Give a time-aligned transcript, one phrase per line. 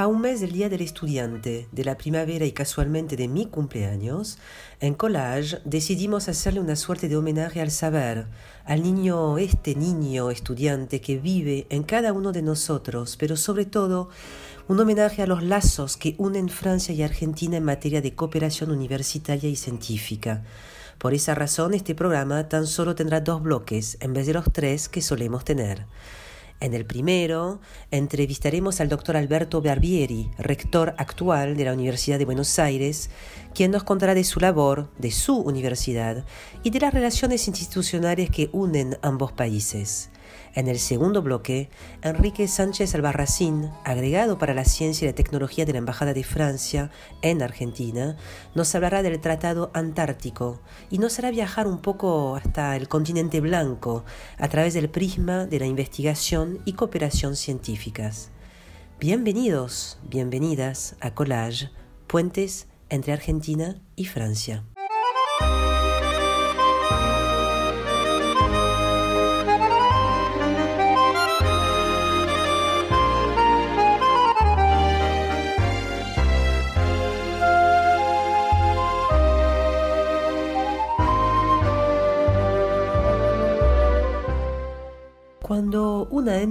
[0.00, 4.38] A un mes del Día del Estudiante, de la primavera y casualmente de mi cumpleaños,
[4.80, 8.24] en Collage decidimos hacerle una suerte de homenaje al saber,
[8.64, 14.08] al niño, este niño estudiante que vive en cada uno de nosotros, pero sobre todo
[14.68, 19.50] un homenaje a los lazos que unen Francia y Argentina en materia de cooperación universitaria
[19.50, 20.44] y científica.
[20.96, 24.88] Por esa razón, este programa tan solo tendrá dos bloques en vez de los tres
[24.88, 25.84] que solemos tener.
[26.60, 27.58] En el primero,
[27.90, 33.08] entrevistaremos al doctor Alberto Barbieri, rector actual de la Universidad de Buenos Aires,
[33.54, 36.26] quien nos contará de su labor, de su universidad
[36.62, 40.10] y de las relaciones institucionales que unen ambos países.
[40.52, 41.70] En el segundo bloque,
[42.02, 46.90] Enrique Sánchez Albarracín, agregado para la ciencia y la tecnología de la Embajada de Francia
[47.22, 48.16] en Argentina,
[48.56, 54.04] nos hablará del Tratado Antártico y nos hará viajar un poco hasta el continente blanco
[54.38, 58.30] a través del prisma de la investigación y cooperación científicas.
[58.98, 61.70] Bienvenidos, bienvenidas a Collage,
[62.08, 64.64] puentes entre Argentina y Francia.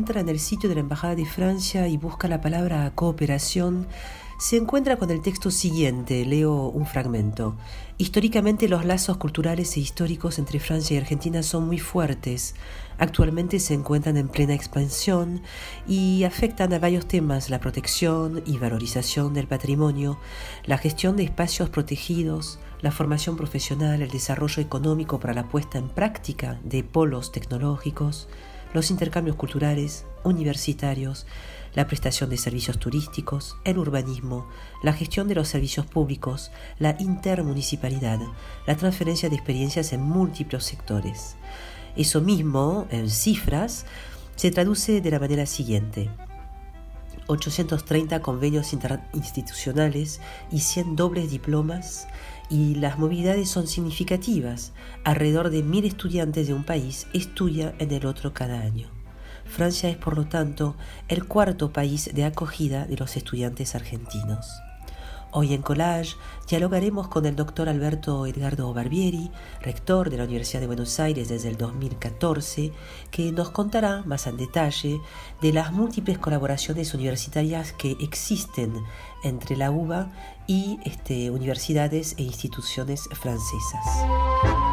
[0.10, 3.86] Entra en el sitio de la Embajada de Francia y busca la palabra cooperación,
[4.40, 7.56] se encuentra con el texto siguiente, leo un fragmento.
[8.00, 12.56] Históricamente los lazos culturales e históricos entre Francia y Argentina son muy fuertes.
[12.98, 15.44] Actualmente se encuentran en plena expansión
[15.88, 20.20] y afectan a varios temas, la protección y valorización del patrimonio,
[20.66, 25.88] la gestión de espacios protegidos, la formación profesional, el desarrollo económico para la puesta en
[25.88, 28.28] práctica de polos tecnológicos,
[28.74, 31.26] los intercambios culturales, universitarios,
[31.74, 34.48] la prestación de servicios turísticos, el urbanismo,
[34.84, 38.20] la gestión de los servicios públicos, la intermunicipalidad,
[38.66, 41.36] la transferencia de experiencias en múltiples sectores.
[41.96, 43.86] Eso mismo, en cifras,
[44.36, 46.10] se traduce de la manera siguiente.
[47.28, 50.20] 830 convenios interinstitucionales
[50.52, 52.08] y 100 dobles diplomas
[52.50, 54.74] y las movilidades son significativas.
[55.04, 58.90] Alrededor de mil estudiantes de un país estudian en el otro cada año.
[59.46, 60.76] Francia es, por lo tanto,
[61.08, 64.48] el cuarto país de acogida de los estudiantes argentinos.
[65.32, 66.16] Hoy en Collage
[66.48, 69.30] dialogaremos con el doctor Alberto Edgardo Barbieri,
[69.62, 72.72] rector de la Universidad de Buenos Aires desde el 2014,
[73.12, 75.00] que nos contará más en detalle
[75.40, 78.74] de las múltiples colaboraciones universitarias que existen
[79.24, 80.10] entre la UBA
[80.48, 84.69] y este, universidades e instituciones francesas.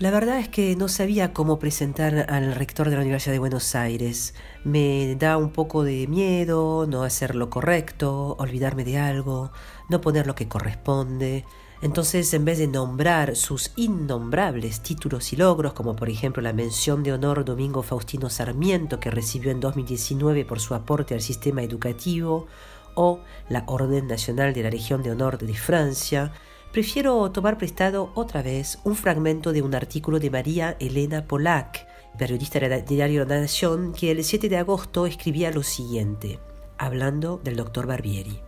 [0.00, 3.74] La verdad es que no sabía cómo presentar al rector de la Universidad de Buenos
[3.74, 4.32] Aires.
[4.64, 9.52] Me da un poco de miedo no hacer lo correcto, olvidarme de algo,
[9.90, 11.44] no poner lo que corresponde.
[11.82, 17.02] Entonces, en vez de nombrar sus innombrables títulos y logros, como por ejemplo la mención
[17.02, 22.46] de honor Domingo Faustino Sarmiento que recibió en 2019 por su aporte al sistema educativo,
[22.94, 26.32] o la Orden Nacional de la Legión de Honor de Francia,
[26.72, 31.86] prefiero tomar prestado otra vez un fragmento de un artículo de María Elena Polak,
[32.16, 36.38] periodista del diario La Nación, que el 7 de agosto escribía lo siguiente,
[36.78, 38.40] hablando del doctor Barbieri.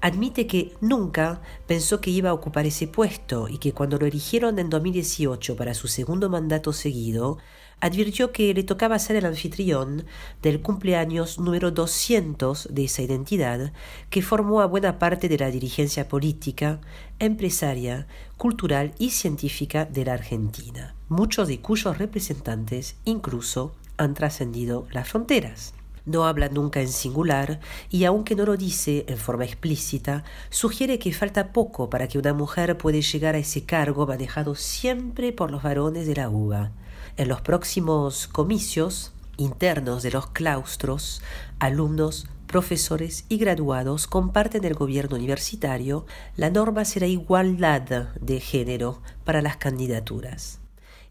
[0.00, 4.58] Admite que nunca pensó que iba a ocupar ese puesto y que cuando lo eligieron
[4.58, 7.38] en 2018 para su segundo mandato seguido,
[7.80, 10.04] advirtió que le tocaba ser el anfitrión
[10.42, 13.72] del cumpleaños número 200 de esa identidad
[14.10, 16.80] que formó a buena parte de la dirigencia política,
[17.18, 25.08] empresaria, cultural y científica de la Argentina, muchos de cuyos representantes incluso han trascendido las
[25.08, 25.74] fronteras.
[26.06, 27.60] No habla nunca en singular
[27.90, 32.32] y aunque no lo dice en forma explícita, sugiere que falta poco para que una
[32.32, 36.72] mujer pueda llegar a ese cargo manejado siempre por los varones de la UBA.
[37.20, 41.20] En los próximos comicios internos de los claustros,
[41.58, 46.06] alumnos, profesores y graduados comparten el gobierno universitario,
[46.36, 50.60] la norma será igualdad de género para las candidaturas.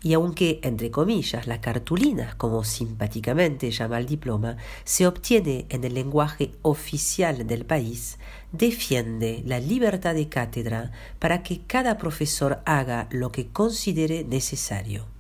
[0.01, 5.93] Y aunque, entre comillas, la cartulina, como simpáticamente llama el diploma, se obtiene en el
[5.93, 8.17] lenguaje oficial del país,
[8.51, 15.18] defiende la libertad de cátedra para que cada profesor haga lo que considere necesario.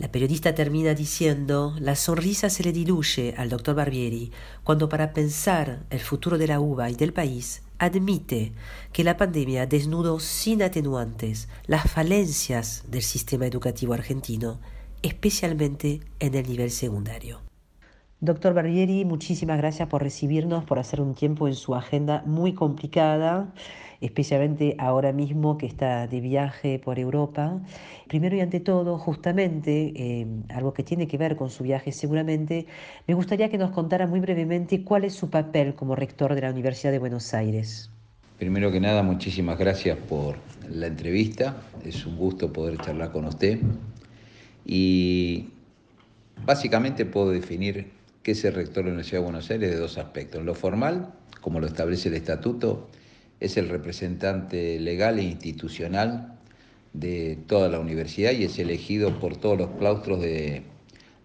[0.00, 4.32] La periodista termina diciendo, la sonrisa se le diluye al doctor Barbieri
[4.64, 8.52] cuando para pensar el futuro de la uva y del país admite
[8.94, 14.58] que la pandemia desnudó sin atenuantes las falencias del sistema educativo argentino
[15.02, 17.42] especialmente en el nivel secundario.
[18.20, 23.52] Doctor Barbieri, muchísimas gracias por recibirnos, por hacer un tiempo en su agenda muy complicada,
[24.00, 27.60] especialmente ahora mismo que está de viaje por Europa.
[28.08, 32.66] Primero y ante todo, justamente, eh, algo que tiene que ver con su viaje seguramente,
[33.06, 36.50] me gustaría que nos contara muy brevemente cuál es su papel como rector de la
[36.50, 37.90] Universidad de Buenos Aires.
[38.38, 40.36] Primero que nada, muchísimas gracias por
[40.70, 41.56] la entrevista.
[41.84, 43.58] Es un gusto poder charlar con usted.
[44.64, 45.50] Y
[46.46, 47.90] básicamente puedo definir
[48.22, 50.42] que es el rector de la Universidad de Buenos Aires de dos aspectos.
[50.42, 51.12] Lo formal,
[51.42, 52.88] como lo establece el estatuto,
[53.40, 56.38] es el representante legal e institucional
[56.92, 60.62] de toda la universidad y es elegido por todos los claustros de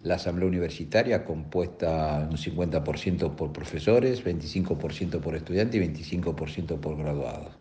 [0.02, 7.52] la Asamblea Universitaria, compuesta un 50% por profesores, 25% por estudiantes y 25% por graduados.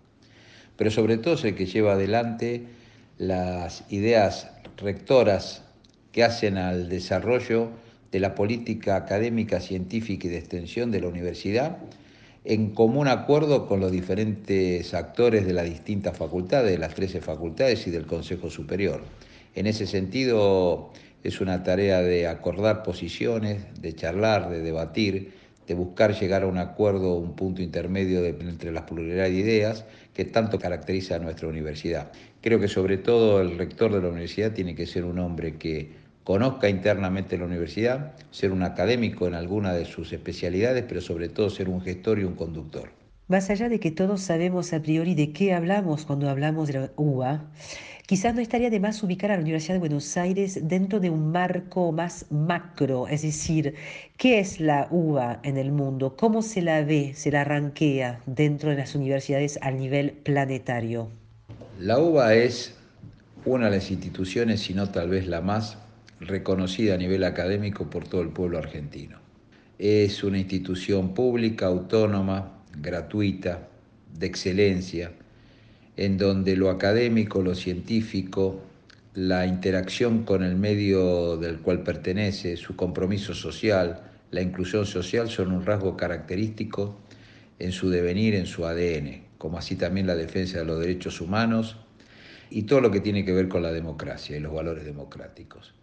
[0.77, 2.63] Pero sobre todo es el que lleva adelante
[3.17, 5.63] las ideas rectoras
[6.11, 7.71] que hacen al desarrollo
[8.11, 11.77] de la política académica, científica y de extensión de la universidad,
[12.45, 17.87] en común acuerdo con los diferentes actores de las distintas facultades, de las 13 facultades
[17.87, 19.01] y del Consejo Superior.
[19.55, 20.91] En ese sentido,
[21.23, 25.33] es una tarea de acordar posiciones, de charlar, de debatir,
[25.65, 30.25] de buscar llegar a un acuerdo, un punto intermedio entre las pluralidad de ideas que
[30.25, 32.11] tanto caracteriza a nuestra universidad.
[32.41, 36.04] Creo que sobre todo el rector de la universidad tiene que ser un hombre que
[36.25, 41.51] conozca internamente la universidad, ser un académico en alguna de sus especialidades, pero sobre todo
[41.51, 42.89] ser un gestor y un conductor.
[43.27, 46.89] Más allá de que todos sabemos a priori de qué hablamos cuando hablamos de la
[46.95, 47.45] UBA,
[48.07, 51.31] quizás no estaría de más ubicar a la Universidad de Buenos Aires dentro de un
[51.31, 53.75] marco más macro, es decir,
[54.17, 56.15] ¿qué es la UBA en el mundo?
[56.17, 61.07] ¿Cómo se la ve, se la arranquea dentro de las universidades a nivel planetario?
[61.79, 62.73] La UBA es
[63.45, 65.77] una de las instituciones, si no tal vez la más
[66.19, 69.19] reconocida a nivel académico por todo el pueblo argentino.
[69.77, 73.67] Es una institución pública, autónoma, gratuita,
[74.17, 75.11] de excelencia,
[75.97, 78.61] en donde lo académico, lo científico,
[79.13, 84.01] la interacción con el medio del cual pertenece, su compromiso social,
[84.31, 86.97] la inclusión social son un rasgo característico
[87.59, 91.77] en su devenir, en su ADN, como así también la defensa de los derechos humanos
[92.49, 95.73] y todo lo que tiene que ver con la democracia y los valores democráticos.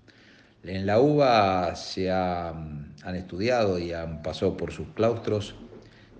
[0.64, 5.56] En la UBA se han estudiado y han pasado por sus claustros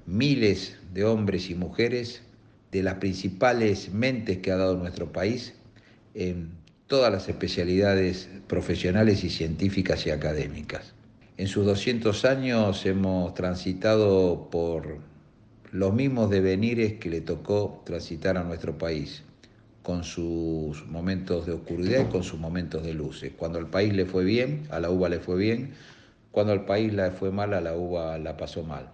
[0.05, 2.23] miles de hombres y mujeres
[2.73, 5.55] de las principales mentes que ha dado nuestro país
[6.15, 6.51] en
[6.89, 10.93] todas las especialidades profesionales y científicas y académicas.
[11.37, 14.99] En sus 200 años hemos transitado por
[15.71, 19.23] los mismos devenires que le tocó transitar a nuestro país
[19.83, 23.33] con sus momentos de oscuridad y con sus momentos de luces.
[23.37, 25.73] Cuando al país le fue bien, a la uva le fue bien,
[26.31, 28.91] cuando al país le fue mal, a la uva la pasó mal.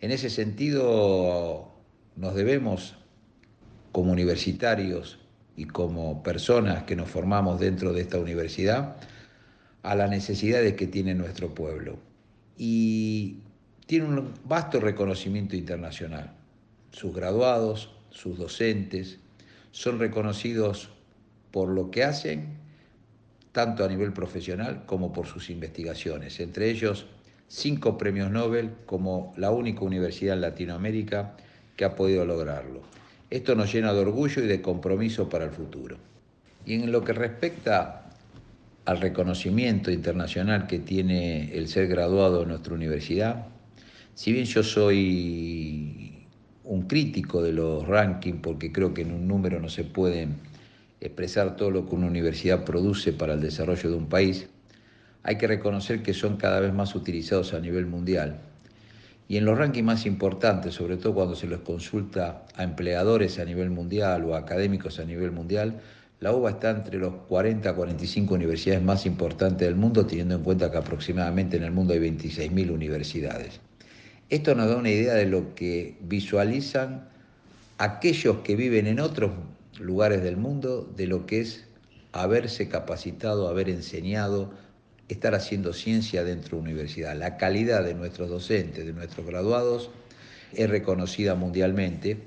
[0.00, 1.70] En ese sentido,
[2.16, 2.96] nos debemos,
[3.92, 5.18] como universitarios
[5.56, 8.96] y como personas que nos formamos dentro de esta universidad,
[9.82, 11.98] a las necesidades que tiene nuestro pueblo.
[12.56, 13.38] Y
[13.86, 16.32] tiene un vasto reconocimiento internacional.
[16.92, 19.18] Sus graduados, sus docentes,
[19.72, 20.90] son reconocidos
[21.50, 22.58] por lo que hacen,
[23.52, 27.06] tanto a nivel profesional como por sus investigaciones, entre ellos
[27.48, 31.36] cinco premios Nobel como la única universidad en Latinoamérica
[31.76, 32.80] que ha podido lograrlo.
[33.28, 35.96] Esto nos llena de orgullo y de compromiso para el futuro.
[36.64, 38.10] Y en lo que respecta
[38.84, 43.46] al reconocimiento internacional que tiene el ser graduado en nuestra universidad,
[44.14, 46.19] si bien yo soy
[46.70, 50.28] un crítico de los rankings, porque creo que en un número no se puede
[51.00, 54.48] expresar todo lo que una universidad produce para el desarrollo de un país,
[55.24, 58.38] hay que reconocer que son cada vez más utilizados a nivel mundial.
[59.26, 63.44] Y en los rankings más importantes, sobre todo cuando se los consulta a empleadores a
[63.44, 65.80] nivel mundial o a académicos a nivel mundial,
[66.20, 70.44] la UBA está entre los 40 a 45 universidades más importantes del mundo, teniendo en
[70.44, 73.60] cuenta que aproximadamente en el mundo hay 26.000 universidades.
[74.30, 77.08] Esto nos da una idea de lo que visualizan
[77.78, 79.32] aquellos que viven en otros
[79.80, 81.64] lugares del mundo, de lo que es
[82.12, 84.52] haberse capacitado, haber enseñado,
[85.08, 87.16] estar haciendo ciencia dentro de una universidad.
[87.16, 89.90] La calidad de nuestros docentes, de nuestros graduados,
[90.52, 92.18] es reconocida mundialmente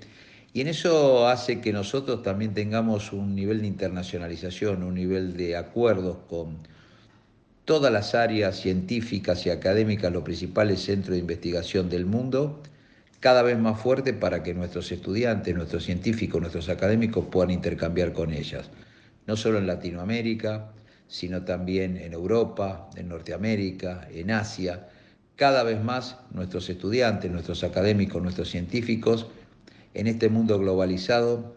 [0.53, 5.55] y en eso hace que nosotros también tengamos un nivel de internacionalización, un nivel de
[5.55, 6.59] acuerdos con
[7.65, 12.61] todas las áreas científicas y académicas, los principales centros de investigación del mundo,
[13.19, 18.33] cada vez más fuerte para que nuestros estudiantes, nuestros científicos, nuestros académicos puedan intercambiar con
[18.33, 18.69] ellas,
[19.27, 20.73] no solo en Latinoamérica,
[21.07, 24.89] sino también en Europa, en Norteamérica, en Asia.
[25.37, 29.27] Cada vez más nuestros estudiantes, nuestros académicos, nuestros científicos,
[29.93, 31.55] en este mundo globalizado,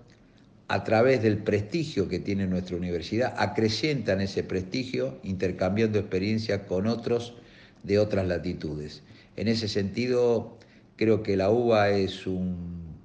[0.69, 7.35] a través del prestigio que tiene nuestra universidad, acrecentan ese prestigio intercambiando experiencias con otros
[7.83, 9.03] de otras latitudes.
[9.37, 10.59] En ese sentido,
[10.97, 12.97] creo que la UBA es un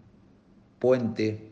[0.79, 1.51] puente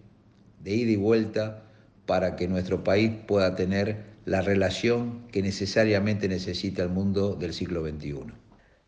[0.63, 1.63] de ida y vuelta
[2.05, 7.87] para que nuestro país pueda tener la relación que necesariamente necesita el mundo del siglo
[7.87, 8.33] XXI.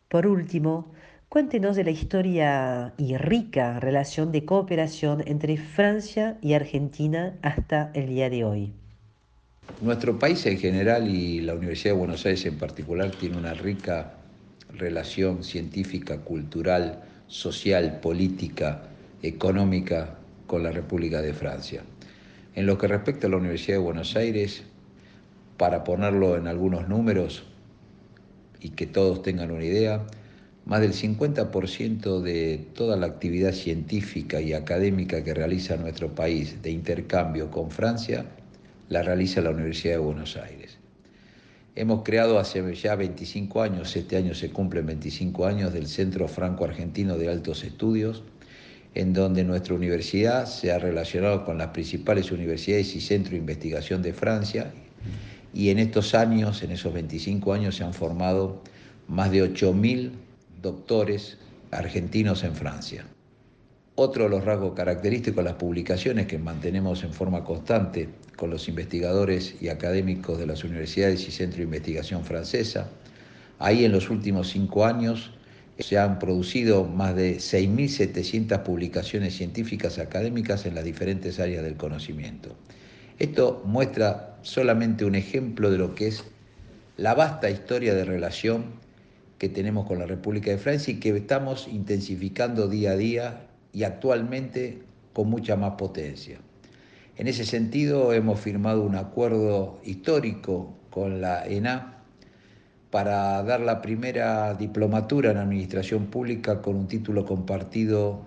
[0.10, 0.92] Por último,
[1.32, 8.08] cuéntenos de la historia y rica relación de cooperación entre Francia y Argentina hasta el
[8.08, 8.74] día de hoy.
[9.80, 14.16] Nuestro país en general y la Universidad de Buenos Aires en particular tiene una rica
[14.74, 18.90] relación científica, cultural, social, política,
[19.24, 21.82] económica con la República de Francia.
[22.56, 24.64] En lo que respecta a la Universidad de Buenos Aires,
[25.56, 27.46] para ponerlo en algunos números
[28.60, 30.06] y que todos tengan una idea,
[30.66, 36.72] más del 50% de toda la actividad científica y académica que realiza nuestro país de
[36.72, 38.26] intercambio con Francia,
[38.90, 40.78] la realiza la Universidad de Buenos Aires.
[41.76, 46.66] Hemos creado hace ya 25 años, este año se cumplen 25 años, del Centro Franco
[46.66, 48.24] Argentino de Altos Estudios,
[48.94, 54.02] en donde nuestra universidad se ha relacionado con las principales universidades y centros de investigación
[54.02, 54.74] de Francia
[55.54, 58.62] y en estos años, en esos 25 años, se han formado
[59.08, 60.12] más de 8.000
[60.62, 61.38] doctores
[61.72, 63.06] argentinos en Francia.
[63.96, 68.68] Otro de los rasgos característicos de las publicaciones que mantenemos en forma constante con los
[68.68, 72.90] investigadores y académicos de las universidades y centros de investigación francesa.
[73.60, 75.32] Ahí en los últimos cinco años
[75.78, 82.56] se han producido más de 6.700 publicaciones científicas académicas en las diferentes áreas del conocimiento.
[83.20, 86.24] Esto muestra solamente un ejemplo de lo que es
[86.98, 88.81] la vasta historia de relación
[89.42, 93.86] que tenemos con la República de Francia y que estamos intensificando día a día y
[93.86, 94.84] actualmente
[95.14, 96.38] con mucha más potencia.
[97.18, 102.04] En ese sentido hemos firmado un acuerdo histórico con la ENA
[102.92, 108.22] para dar la primera diplomatura en Administración Pública con un título compartido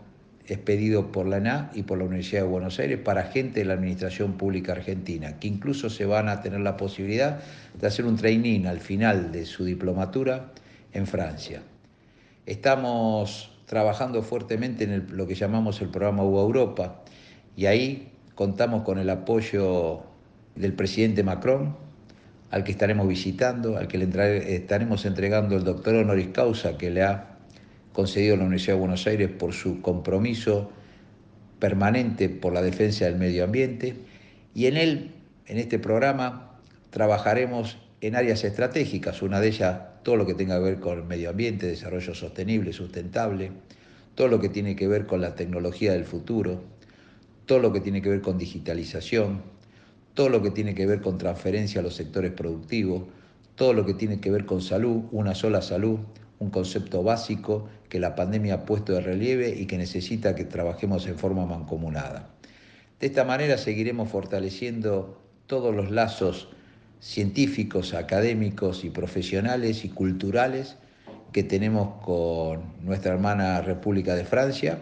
[0.49, 3.75] expedido por la ENA y por la Universidad de Buenos Aires para gente de la
[3.75, 7.39] Administración Pública Argentina, que incluso se van a tener la posibilidad
[7.81, 10.51] de hacer un training al final de su diplomatura
[10.95, 11.63] en Francia.
[12.47, 17.03] Estamos trabajando fuertemente en lo que llamamos el programa UA Europa
[17.57, 20.03] y ahí contamos con el apoyo
[20.55, 21.77] del presidente Macron,
[22.51, 27.03] al que estaremos visitando, al que le estaremos entregando el doctor honoris causa que le
[27.03, 27.39] ha
[27.93, 30.71] concedido la Universidad de Buenos Aires por su compromiso
[31.59, 33.97] permanente por la defensa del medio ambiente.
[34.55, 35.13] Y en él,
[35.47, 36.59] en este programa,
[36.91, 41.31] trabajaremos en áreas estratégicas, una de ellas todo lo que tenga que ver con medio
[41.31, 43.51] ambiente, desarrollo sostenible, sustentable,
[44.15, 46.63] todo lo que tiene que ver con la tecnología del futuro,
[47.47, 49.43] todo lo que tiene que ver con digitalización,
[50.13, 53.05] todo lo que tiene que ver con transferencia a los sectores productivos,
[53.57, 55.99] todo lo que tiene que ver con salud, una sola salud,
[56.39, 61.07] un concepto básico que la pandemia ha puesto de relieve y que necesita que trabajemos
[61.07, 62.31] en forma mancomunada.
[63.01, 66.49] De esta manera seguiremos fortaleciendo todos los lazos
[67.05, 70.77] científicos, académicos y profesionales y culturales
[71.33, 74.79] que tenemos con nuestra hermana República de Francia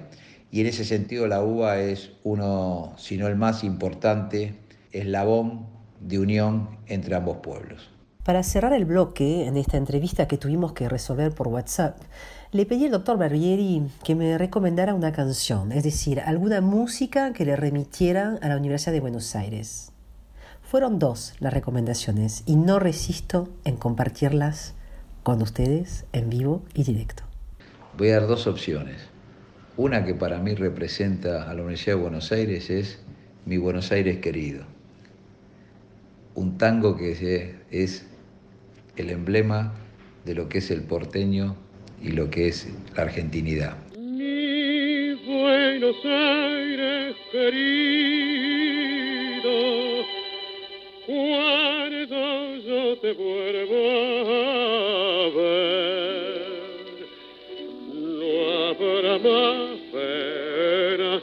[0.52, 4.54] y en ese sentido la UBA es uno, si no el más importante,
[4.92, 5.66] eslabón
[6.00, 7.90] de unión entre ambos pueblos.
[8.24, 11.98] Para cerrar el bloque, en esta entrevista que tuvimos que resolver por WhatsApp,
[12.52, 17.44] le pedí al doctor Barbieri que me recomendara una canción, es decir, alguna música que
[17.44, 19.91] le remitiera a la Universidad de Buenos Aires.
[20.72, 24.74] Fueron dos las recomendaciones y no resisto en compartirlas
[25.22, 27.24] con ustedes en vivo y directo.
[27.98, 29.02] Voy a dar dos opciones.
[29.76, 33.02] Una que para mí representa a la Universidad de Buenos Aires es
[33.44, 34.64] Mi Buenos Aires querido
[36.34, 38.06] un tango que es
[38.96, 39.74] el emblema
[40.24, 41.54] de lo que es el porteño
[42.00, 43.76] y lo que es la argentinidad.
[43.98, 47.92] Mi Buenos Aires querido,
[51.06, 53.76] cuando yo te vuelvo
[55.20, 56.52] a ver,
[57.92, 58.28] no
[58.68, 61.22] habrá más pena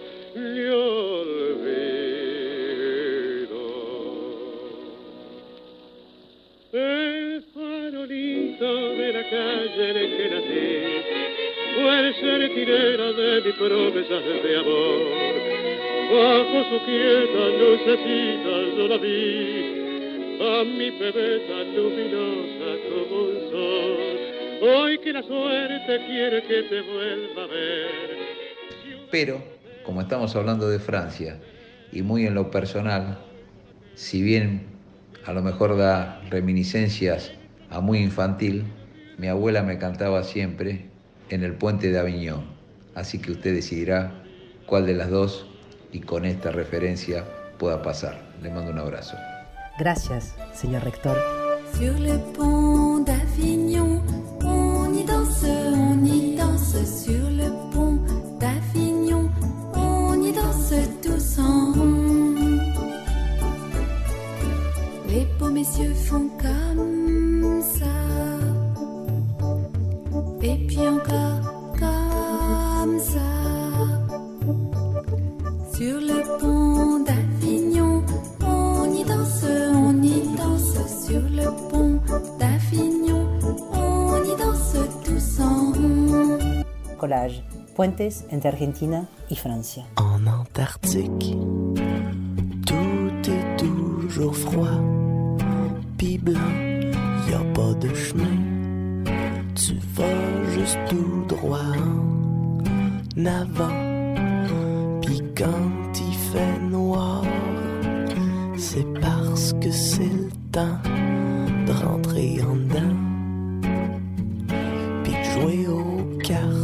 [9.30, 10.70] calle en que nací,
[11.76, 15.39] fue ser tirera de mi promesa de amor.
[16.10, 21.38] Bajo su quieta lucecita yo la vi, a mi bebé
[21.76, 23.98] luminosa como un sol.
[24.60, 27.90] Hoy que la suerte quiere que te vuelva a ver.
[29.12, 29.40] Pero,
[29.86, 31.40] como estamos hablando de Francia,
[31.92, 33.20] y muy en lo personal,
[33.94, 34.64] si bien
[35.28, 37.32] a lo mejor da reminiscencias
[37.70, 38.64] a muy infantil,
[39.20, 40.86] mi abuela me cantaba siempre
[41.30, 42.46] en el puente de Aviñón.
[42.96, 44.24] Así que usted decidirá
[44.66, 45.49] cuál de las dos
[45.92, 47.26] y con esta referencia
[47.58, 48.18] pueda pasar.
[48.42, 49.18] Le mando un abrazo.
[49.78, 51.18] Gracias, señor rector.
[51.78, 54.02] Sur le pont d'Avignon,
[54.44, 57.06] on y danse, on y danse.
[57.06, 58.00] Sur le pont
[58.40, 59.30] d'Avignon,
[59.76, 62.62] on y danse tous ensemble.
[65.08, 67.86] Les beaux messieurs font comme ça.
[70.42, 71.39] Et puis encore
[87.00, 87.42] Collage.
[87.76, 89.84] Puentes entre Argentina y Francia.
[89.96, 91.38] En Antarctique,
[92.66, 94.82] tout est toujours froid,
[95.98, 96.52] puis blanc,
[97.30, 98.38] y a pas de chemin.
[99.56, 101.74] Tu vas juste tout droit
[103.18, 107.24] en avant, puis quand il fait noir,
[108.58, 110.80] c'est parce que c'est le temps
[111.66, 112.98] de rentrer en dedans,
[115.04, 116.59] puis de jouer aux cartes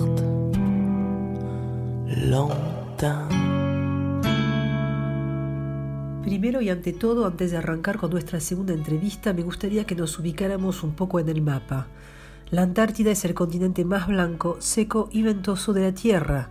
[6.24, 10.18] Primero y ante todo, antes de arrancar con nuestra segunda entrevista, me gustaría que nos
[10.20, 11.88] ubicáramos un poco en el mapa.
[12.50, 16.50] La Antártida es el continente más blanco, seco y ventoso de la Tierra,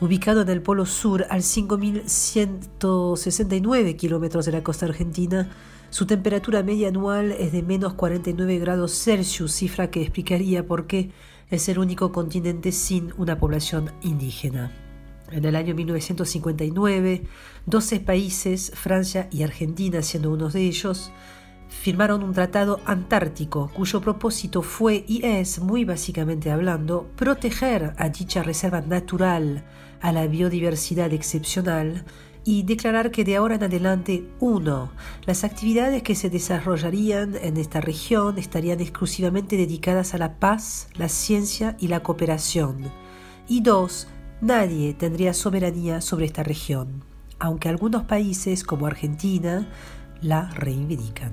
[0.00, 5.50] ubicado en el Polo Sur al 5.169 kilómetros de la costa argentina.
[5.90, 11.10] Su temperatura media anual es de menos 49 grados Celsius, cifra que explicaría por qué
[11.50, 14.85] es el único continente sin una población indígena.
[15.30, 17.22] En el año 1959,
[17.66, 21.10] 12 países, Francia y Argentina siendo uno de ellos,
[21.68, 28.42] firmaron un tratado antártico cuyo propósito fue y es, muy básicamente hablando, proteger a dicha
[28.42, 29.64] reserva natural,
[30.00, 32.04] a la biodiversidad excepcional
[32.44, 34.92] y declarar que de ahora en adelante, uno,
[35.26, 41.08] las actividades que se desarrollarían en esta región estarían exclusivamente dedicadas a la paz, la
[41.08, 42.92] ciencia y la cooperación,
[43.48, 44.06] y dos,
[44.40, 47.04] nadie tendría soberanía sobre esta región,
[47.38, 49.68] aunque algunos países como Argentina
[50.20, 51.32] la reivindican.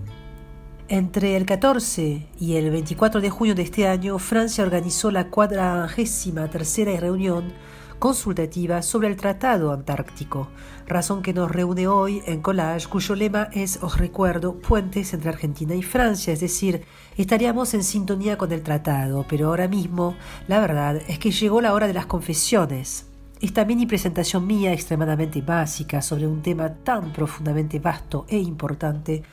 [0.89, 6.99] Entre el 14 y el 24 de junio de este año, Francia organizó la 43
[6.99, 7.53] reunión
[7.99, 10.49] consultativa sobre el Tratado Antártico,
[10.87, 15.75] razón que nos reúne hoy en Collage, cuyo lema es, os recuerdo, puentes entre Argentina
[15.75, 16.83] y Francia, es decir,
[17.17, 20.15] estaríamos en sintonía con el tratado, pero ahora mismo
[20.47, 23.07] la verdad es que llegó la hora de las confesiones.
[23.41, 29.23] Esta mini presentación mía extremadamente básica sobre un tema tan profundamente vasto e importante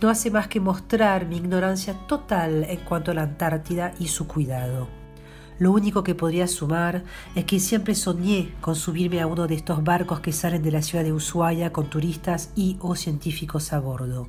[0.00, 4.26] no hace más que mostrar mi ignorancia total en cuanto a la Antártida y su
[4.26, 4.97] cuidado.
[5.58, 9.82] Lo único que podría sumar es que siempre soñé con subirme a uno de estos
[9.82, 14.28] barcos que salen de la ciudad de Ushuaia con turistas y o científicos a bordo.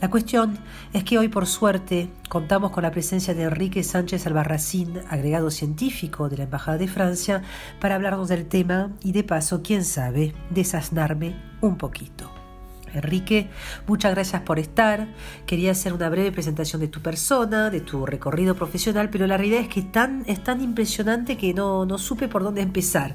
[0.00, 0.58] La cuestión
[0.92, 6.28] es que hoy por suerte contamos con la presencia de Enrique Sánchez Albarracín, agregado científico
[6.28, 7.42] de la Embajada de Francia,
[7.80, 12.41] para hablarnos del tema y de paso, quién sabe, desasnarme un poquito.
[12.94, 13.48] Enrique,
[13.86, 15.08] muchas gracias por estar.
[15.46, 19.60] Quería hacer una breve presentación de tu persona, de tu recorrido profesional, pero la realidad
[19.60, 23.14] es que es tan impresionante que no, no supe por dónde empezar.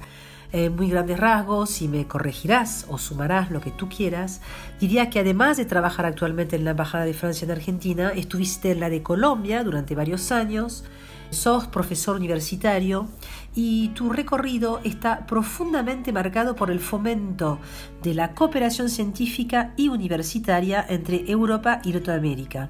[0.53, 4.39] En muy grandes rasgos, si me corregirás o sumarás lo que tú quieras,
[4.79, 8.79] diría que además de trabajar actualmente en la Embajada de Francia en Argentina, estuviste en
[8.79, 10.85] la de Colombia durante varios años,
[11.31, 13.09] sos profesor universitario
[13.55, 17.59] y tu recorrido está profundamente marcado por el fomento
[18.03, 22.69] de la cooperación científica y universitaria entre Europa y Norteamérica.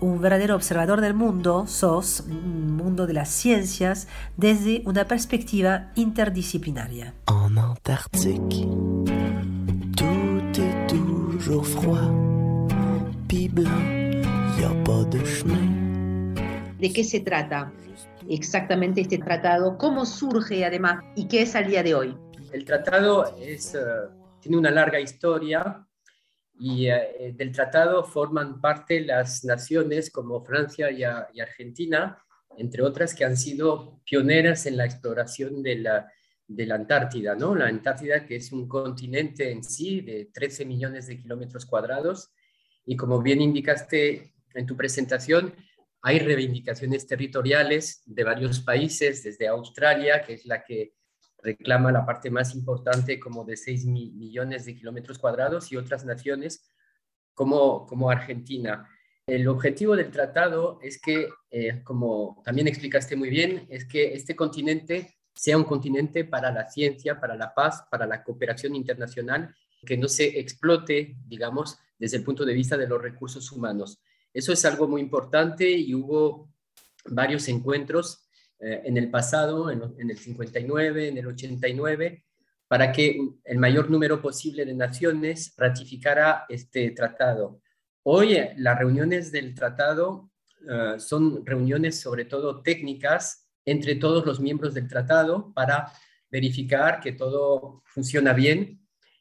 [0.00, 7.14] Un verdadero observador del mundo, sos, un mundo de las ciencias, desde una perspectiva interdisciplinaria.
[7.26, 8.66] En Antarctique,
[9.96, 12.10] tout est toujours froid,
[13.28, 13.70] puis blanc,
[14.58, 16.34] y a pas de chemin.
[16.78, 17.72] ¿De qué se trata
[18.28, 19.76] exactamente este tratado?
[19.78, 22.16] ¿Cómo surge además y qué es al día de hoy?
[22.52, 23.78] El tratado es, eh,
[24.40, 25.86] tiene una larga historia
[26.58, 32.18] y eh, del tratado forman parte las naciones como Francia y, a- y Argentina,
[32.56, 36.12] entre otras que han sido pioneras en la exploración de la,
[36.46, 37.54] de la Antártida, ¿no?
[37.56, 42.30] La Antártida que es un continente en sí de 13 millones de kilómetros cuadrados
[42.86, 45.52] y como bien indicaste en tu presentación,
[46.06, 50.92] hay reivindicaciones territoriales de varios países, desde Australia, que es la que
[51.42, 56.70] reclama la parte más importante, como de 6 millones de kilómetros cuadrados, y otras naciones
[57.32, 58.86] como, Argentina.
[59.26, 64.36] El objetivo del tratado es que, eh, como también explicaste muy bien, es que este
[64.36, 69.54] continente sea un continente para la ciencia, para la paz, para la cooperación internacional,
[69.86, 74.02] que no se explote, digamos, desde el punto de vista de los recursos humanos.
[74.34, 76.50] Eso es algo muy importante y hubo
[77.06, 82.24] varios encuentros eh, en el pasado, en, el 59, en el 89,
[82.66, 87.60] para que el mayor número posible de naciones ratificara este tratado.
[88.02, 90.30] Hoy eh, las reuniones del tratado
[90.62, 95.92] uh, son reuniones sobre todo técnicas entre todos los miembros del tratado para
[96.28, 98.80] verificar que todo funciona bien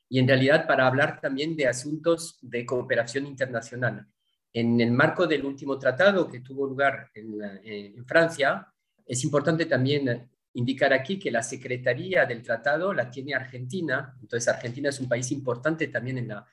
[0.10, 4.08] y en realidad para hablar también de asuntos de cooperación internacional.
[4.54, 8.68] En el marco del último tratado que tuvo lugar en, eh, en Francia,
[9.06, 14.90] es importante también indicar aquí que la Secretaría del Tratado la tiene Argentina, entonces Argentina
[14.90, 16.46] es un país importante también en, la,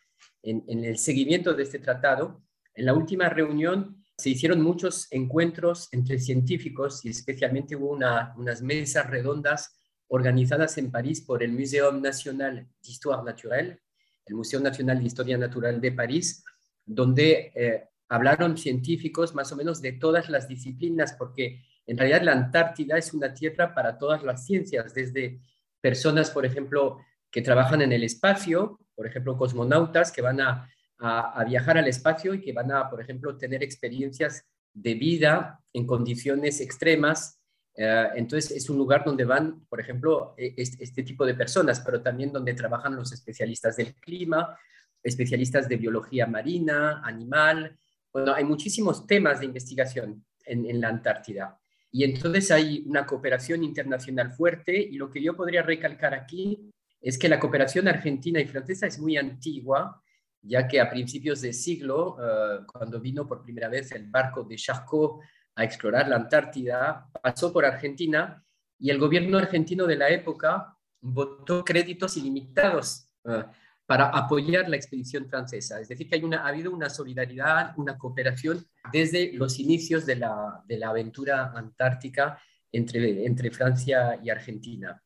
[0.43, 2.43] en, en el seguimiento de este tratado.
[2.75, 8.63] En la última reunión se hicieron muchos encuentros entre científicos y especialmente hubo una, unas
[8.63, 13.81] mesas redondas organizadas en París por el Muséum National d'Histoire Naturelle,
[14.27, 16.45] el Museo Nacional de Historia Natural de París,
[16.85, 22.33] donde eh, hablaron científicos más o menos de todas las disciplinas, porque en realidad la
[22.33, 25.41] Antártida es una tierra para todas las ciencias, desde
[25.81, 26.99] personas, por ejemplo,
[27.31, 30.69] que trabajan en el espacio, por ejemplo, cosmonautas que van a,
[30.99, 34.45] a, a viajar al espacio y que van a, por ejemplo, tener experiencias
[34.75, 37.41] de vida en condiciones extremas
[37.83, 42.03] eh, entonces es un lugar donde van, por ejemplo, e, este, tipo de personas, pero
[42.03, 44.59] también donde trabajan los especialistas del clima,
[45.03, 47.79] especialistas de biología marina, animal.
[48.13, 51.59] Bueno, hay muchísimos temas de investigación en, la Antártida.
[51.93, 56.71] Y entonces hay una cooperación internacional fuerte y lo que yo podría recalcar aquí
[57.01, 60.03] es que la cooperación argentina y francesa es muy antigua,
[60.43, 64.57] ya que a principios de siglo, eh, cuando vino por primera vez el barco de
[64.57, 65.21] Charcot
[65.55, 68.45] a explorar la Antártida, pasó por Argentina
[68.79, 73.43] y el gobierno argentino de la época votó créditos ilimitados uh,
[73.91, 75.81] para apoyar la expedición francesa.
[75.81, 80.15] Es decir, que hay una, ha habido una solidaridad, una cooperación desde los inicios de
[80.15, 85.03] la, de la aventura antártica entre, entre Francia y Argentina.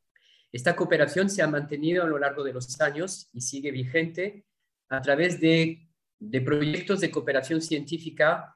[0.52, 4.44] Esta cooperación se ha mantenido a lo largo de los años y sigue vigente
[4.90, 8.54] a través de, de proyectos de cooperación científica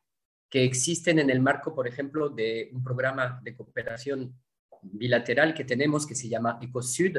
[0.51, 4.39] que existen en el marco, por ejemplo, de un programa de cooperación
[4.83, 7.17] bilateral que tenemos que se llama ECOSUD,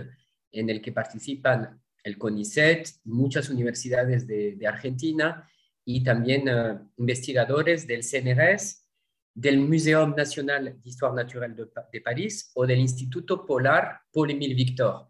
[0.52, 5.48] en el que participan el CONICET, muchas universidades de, Argentina
[5.86, 8.86] y también eh, investigadores del CNRS,
[9.34, 15.08] del Muséum National d'Histoire Naturelle de, de, París o del Instituto Polar Paul-Émile Victor.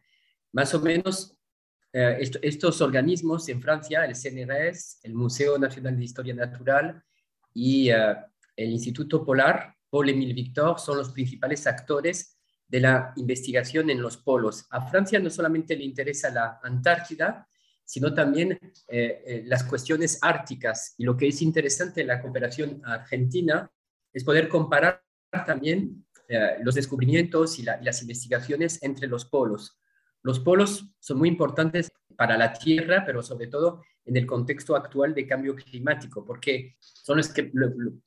[0.52, 1.38] Más o menos
[1.92, 7.04] eh, estos organismos en Francia, el CNRS, el Museo Nacional de Historia Natural,
[7.54, 8.16] y eh,
[8.56, 12.39] el Instituto Polar, Paul-Émile Victor, son los principales actores
[12.70, 14.66] de la investigación en los polos.
[14.70, 17.46] A Francia no solamente le interesa la Antártida,
[17.84, 18.52] sino también
[18.88, 20.94] eh, eh, las cuestiones árticas.
[20.98, 23.70] Y lo que es interesante en la cooperación argentina
[24.14, 25.04] es poder comparar
[25.46, 26.06] también
[26.62, 29.80] los descubrimientos y las investigaciones entre los polos.
[30.22, 35.14] Los polos son muy importantes para la Tierra, pero sobre todo en el contexto actual
[35.14, 37.52] de cambio climático, porque son los que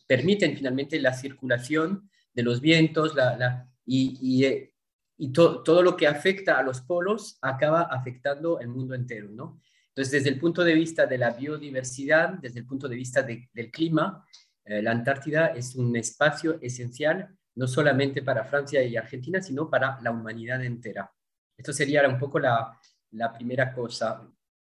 [0.07, 4.75] permiten finalmente la circulación de los vientos la, y, y, eh,
[5.19, 9.61] y todo lo que afecta a los polos acaba afectando el mundo entero, ¿no?
[9.89, 13.71] Entonces, desde el punto de vista de la biodiversidad, desde el punto de vista del
[13.71, 14.27] clima,
[14.65, 20.01] eh, la Antártida es un espacio esencial no solamente para Francia y Argentina, sino para
[20.01, 21.13] la humanidad entera.
[21.57, 22.79] Esto sería un poco la,
[23.11, 24.27] la primera cosa.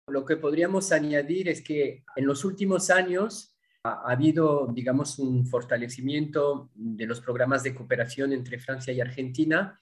[0.08, 3.53] Lo que podríamos añadir es que en los últimos años
[3.84, 9.78] ha, habido, digamos, un fortalecimiento de los programas de cooperación entre Francia y Argentina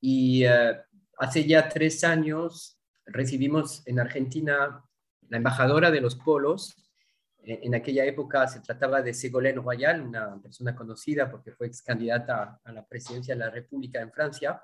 [0.00, 0.80] y eh,
[1.18, 4.82] hace ya tres años recibimos en Argentina
[5.28, 6.76] la embajadora de los polos.
[7.42, 12.60] En, aquella época se trataba de Ségolène Royal, una persona conocida porque fue ex candidata
[12.64, 14.62] a la presidencia de la República en Francia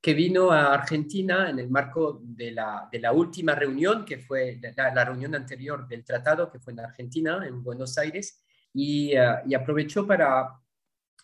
[0.00, 4.60] que vino a Argentina en el marco de la, de la última reunión, que fue
[4.76, 9.54] la, reunión anterior del tratado, que fue en Argentina, en Buenos Aires, y, eh, y,
[9.54, 10.60] aprovechó para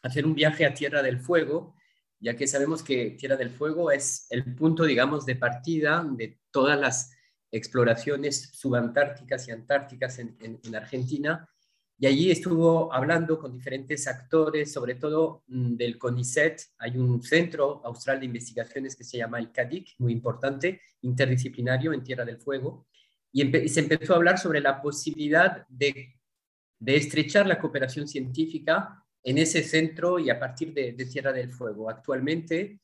[0.03, 1.77] hacer un viaje a Tierra del Fuego,
[2.19, 6.79] ya que sabemos que Tierra del Fuego es el punto, digamos, de partida de todas
[6.79, 7.15] las
[7.55, 11.49] exploraciones subantárticas y antárticas en, Argentina.
[11.99, 16.61] Y allí estuvo hablando con diferentes actores, sobre todo mm, del CONICET.
[16.79, 22.03] Hay un centro austral de investigaciones que se llama el CADIC, muy importante, interdisciplinario en
[22.03, 22.87] Tierra del Fuego.
[23.33, 26.17] Y, se empezó a hablar sobre la posibilidad de,
[26.85, 31.89] estrechar la cooperación científica en ese centro y a partir de, Tierra del Fuego.
[31.89, 32.81] Actualmente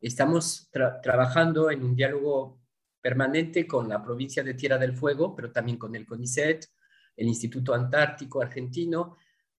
[0.00, 2.60] estamos trabajando en un diálogo
[3.00, 6.66] permanente con la provincia de Tierra del Fuego, pero también con el CONICET,
[7.16, 9.16] el Instituto Antártico Argentino,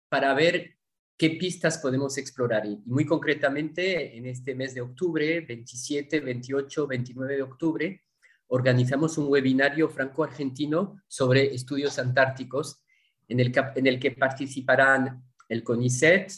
[0.09, 0.77] para ver
[1.17, 2.65] qué pistas podemos explorar.
[2.65, 8.01] Y muy concretamente, en este mes de octubre, 27, 28, 29 de octubre,
[8.47, 12.83] organizamos un webinario franco-argentino sobre estudios antárticos,
[13.27, 16.31] en el, que participarán el CONICET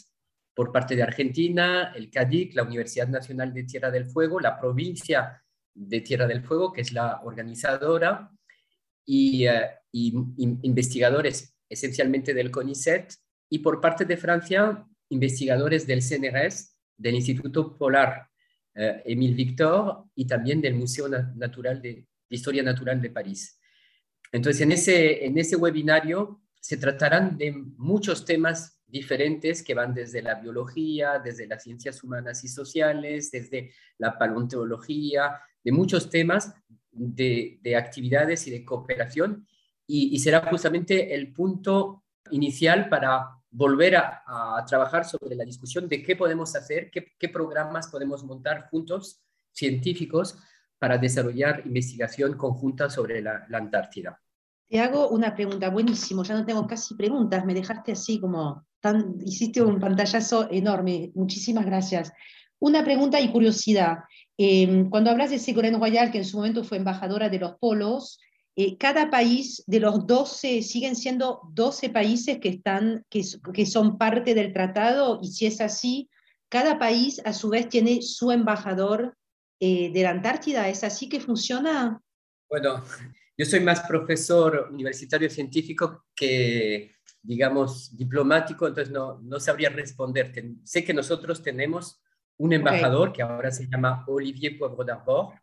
[0.54, 5.42] por parte de Argentina, el CADIC, la Universidad Nacional de Tierra del Fuego, la provincia
[5.74, 8.30] de Tierra del Fuego, que es la organizadora,
[9.06, 13.14] y, eh, investigadores esencialmente del CONICET,
[13.48, 18.28] y por parte de Francia, investigadores del CNRS, del Instituto Polar
[18.74, 23.58] Émile Victor y también del Museo Natural de, Historia Natural de París.
[24.32, 30.22] Entonces, en ese, en ese webinario se tratarán de muchos temas diferentes que van desde
[30.22, 36.52] la biología, desde las ciencias humanas y sociales, desde la paleontología, de muchos temas
[36.96, 39.46] de, actividades y de cooperación
[39.86, 46.16] y, será justamente el punto inicial para volver a, trabajar sobre la discusión de qué
[46.16, 50.38] podemos hacer, qué, programas podemos montar juntos, científicos,
[50.78, 54.20] para desarrollar investigación conjunta sobre la, la, Antártida.
[54.68, 59.16] Te hago una pregunta, buenísimo, ya no tengo casi preguntas, me dejaste así como tan,
[59.24, 62.12] hiciste un pantallazo enorme, muchísimas gracias.
[62.58, 63.98] Una pregunta y curiosidad.
[64.38, 68.18] Em, cuando hablas de Ségolène Royal, que en su momento fue embajadora de los polos,
[68.54, 74.34] eh, cada país de los 12 siguen siendo 12 países que, están, que, son parte
[74.34, 76.08] del tratado, y si es así,
[76.48, 79.16] cada país a su vez tiene su embajador
[79.60, 80.68] eh, de la Antártida.
[80.68, 82.00] ¿Es así que funciona?
[82.48, 82.82] Bueno,
[83.36, 90.54] yo soy más profesor universitario científico que, digamos, diplomático, entonces no, no sabría responderte.
[90.62, 92.00] Sé que nosotros tenemos
[92.38, 95.34] un embajador que ahora se llama Olivier Poivre d'Arbor,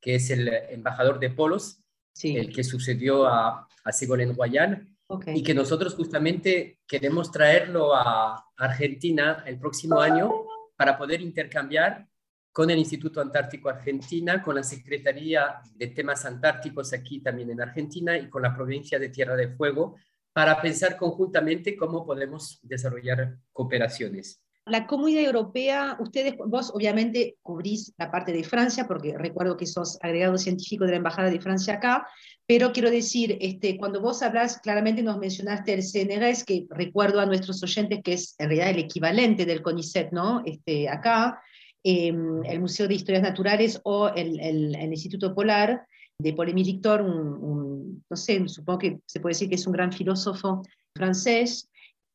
[0.00, 1.82] que es el embajador de Polos,
[2.22, 4.86] el que sucedió a, a Ségolène Royal,
[5.26, 10.32] y que nosotros justamente queremos traerlo a Argentina el próximo año
[10.76, 12.06] para poder intercambiar
[12.52, 18.16] con el Instituto Antártico Argentina, con la Secretaría de Temas Antárticos aquí también en Argentina
[18.18, 19.96] y con la provincia de Tierra del Fuego,
[20.32, 28.10] para pensar conjuntamente cómo podemos desarrollar cooperaciones la comunidad europea, ustedes, vos obviamente cubrís la
[28.10, 32.06] parte de Francia, porque recuerdo que sos agregado científico de la Embajada de Francia acá,
[32.46, 37.26] pero quiero decir, este, cuando vos hablas, claramente nos mencionaste el CNRS, que recuerdo a
[37.26, 40.42] nuestros oyentes que es en realidad el equivalente del CONICET, ¿no?
[40.44, 41.40] Este, acá,
[41.82, 45.86] em, el Museo de Historias Naturales o el, el, Instituto Polar
[46.18, 49.92] de Paul-Émile Victor, un, no sé, supongo que se puede decir que es un gran
[49.92, 50.62] filósofo
[50.94, 51.69] francés,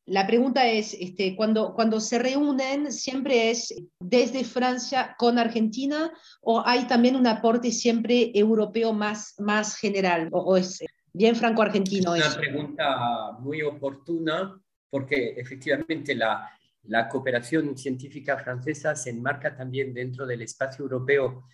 [0.06, 6.62] la pregunta es, este, cuando, cuando se reúnen, ¿siempre es desde Francia con Argentina o
[6.64, 10.28] hay también un aporte siempre europeo más, más general?
[10.30, 12.14] ¿O, es bien franco-argentino?
[12.14, 14.56] Es una pregunta muy oportuna
[14.88, 16.52] porque efectivamente la,
[16.84, 21.48] la cooperación científica francesa se enmarca también dentro del espacio europeo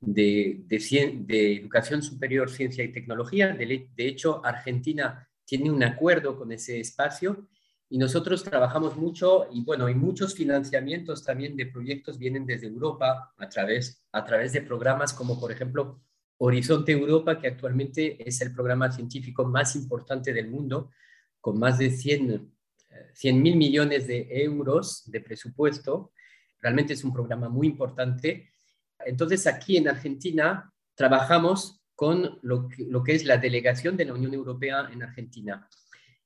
[0.00, 3.48] de, de, de, educación superior, ciencia y tecnología.
[3.48, 7.48] De, de, hecho, Argentina tiene un acuerdo con ese espacio
[7.90, 13.32] y nosotros trabajamos mucho y bueno, y muchos financiamientos también de proyectos vienen desde Europa
[13.36, 16.02] a través, a través de programas como por ejemplo
[16.38, 20.90] Horizonte Europa, que actualmente es el programa científico más importante del mundo,
[21.40, 22.52] con más de 100
[23.42, 26.12] mil millones de euros de presupuesto.
[26.60, 28.50] Realmente es un programa muy importante.
[29.04, 34.34] Entonces aquí en Argentina trabajamos con lo lo que es la delegación de la Unión
[34.34, 35.68] Europea en Argentina.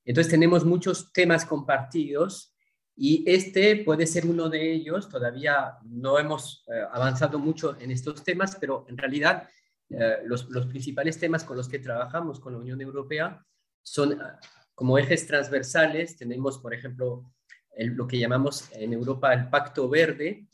[0.05, 2.53] Entonces tenemos muchos temas compartidos
[2.95, 5.09] y este puede ser uno de ellos.
[5.09, 9.47] Todavía no hemos eh, avanzado mucho en estos temas, pero en realidad
[9.89, 13.45] eh, los, principales temas con los que trabajamos con la Unión Europea
[13.81, 14.39] son ah,
[14.75, 16.17] como ejes transversales.
[16.17, 17.31] Tenemos, por ejemplo,
[17.77, 20.47] lo que llamamos en Europa el Pacto Verde,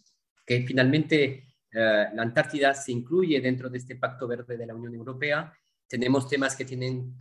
[0.45, 4.95] que finalmente eh, la Antártida se incluye dentro de este Pacto Verde de la Unión
[4.95, 5.53] Europea.
[5.87, 7.15] Tenemos temas que tienen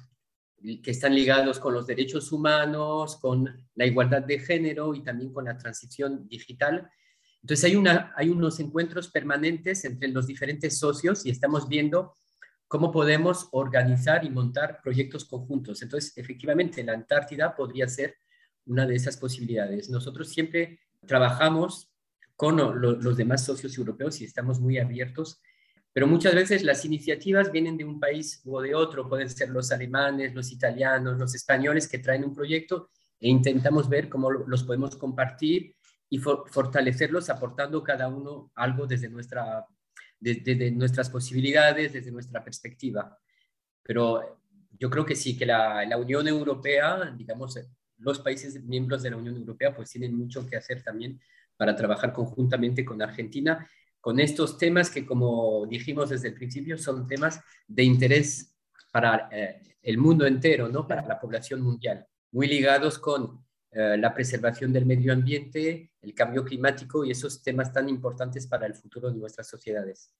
[0.83, 5.45] que están ligados con los derechos humanos, con la igualdad de género y también con
[5.45, 6.91] la transición digital.
[7.43, 7.65] Entonces
[8.17, 12.15] hay, unos encuentros permanentes entre los diferentes socios y estamos viendo
[12.67, 15.81] cómo podemos organizar y montar proyectos conjuntos.
[15.83, 18.17] Entonces, efectivamente, la Antártida podría ser
[18.67, 19.89] una de esas posibilidades.
[19.89, 21.91] Nosotros siempre trabajamos
[22.37, 25.41] con los demás socios europeos y estamos muy abiertos,
[25.99, 29.73] pero muchas veces las iniciativas vienen de un país o de otro, pueden ser los
[29.73, 34.95] alemanes, los italianos, los españoles que traen un proyecto e intentamos ver cómo los podemos
[34.95, 35.75] compartir
[36.09, 39.67] y fortalecerlos aportando cada uno algo desde, nuestra,
[40.21, 43.19] desde, nuestras posibilidades, desde nuestra perspectiva.
[43.83, 44.41] Pero
[44.79, 47.59] yo creo que sí, que la, la, Unión Europea, digamos,
[47.97, 51.21] los países miembros de la Unión Europea, pues tienen mucho que hacer también
[51.57, 53.69] para trabajar conjuntamente con Argentina,
[54.01, 58.55] con estos temas que, como dijimos desde el principio, son temas de interés
[58.93, 60.87] para eh, el mundo entero, ¿no?
[60.87, 66.45] para la población mundial, muy ligados con eh, la preservación del medio ambiente, el cambio
[66.45, 70.11] climático y esos temas tan importantes para el futuro de nuestras sociedades.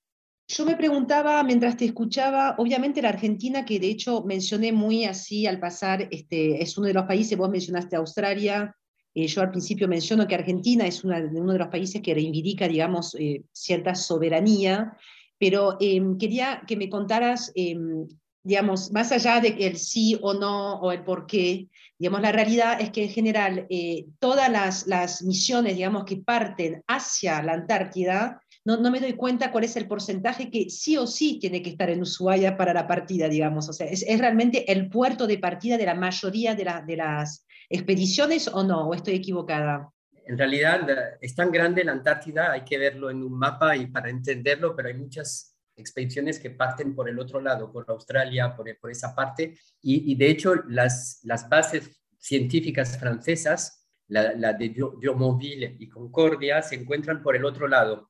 [0.51, 5.47] Yo me preguntaba mientras te escuchaba, obviamente la Argentina, que de hecho mencioné muy así
[5.47, 8.75] al pasar, este, es uno de los países, vos mencionaste Australia,
[9.15, 13.15] eh, yo al principio menciono que Argentina es uno de los países que reivindica, digamos,
[13.19, 14.97] eh, cierta soberanía,
[15.39, 18.07] pero em, quería que me contaras, em,
[18.43, 21.69] digamos, más allá de el sí o no o el por qué,
[21.99, 26.85] Digamos, la realidad es que en general eh, todas las, las, misiones, digamos, que parten
[26.87, 28.41] hacia la Antártida,
[28.77, 31.89] no, me doy cuenta cuál es el porcentaje que sí o sí tiene que estar
[31.89, 33.69] en Ushuaia para la partida, digamos.
[33.69, 36.97] O sea, ¿es, es realmente el puerto de partida de la mayoría de, la, de
[36.97, 38.89] las expediciones o no?
[38.89, 39.91] ¿O estoy equivocada?
[40.27, 40.87] En realidad
[41.23, 44.89] es tan grande la Antártida, hay que verlo en un mapa y para entenderlo, pero
[44.89, 49.59] hay muchas expediciones que parten por el otro lado, por Australia, por, por esa parte,
[49.81, 57.23] y, de hecho las, las bases científicas francesas, la, de Durmonville y Concordia, se encuentran
[57.23, 58.09] por el otro lado.